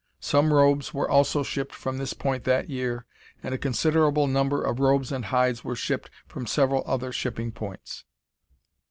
Some 0.19 0.51
robes 0.51 0.95
were 0.95 1.07
also 1.07 1.43
shipped 1.43 1.75
from 1.75 1.99
this 1.99 2.13
point 2.15 2.43
that 2.45 2.71
year, 2.71 3.05
and 3.43 3.53
a 3.53 3.57
considerable 3.59 4.25
number 4.25 4.59
of 4.63 4.79
robes 4.79 5.11
and 5.11 5.25
hides 5.25 5.63
were 5.63 5.75
shipped 5.75 6.09
from 6.25 6.47
several 6.47 6.81
other 6.87 7.11
shipping 7.11 7.51
points. 7.51 8.03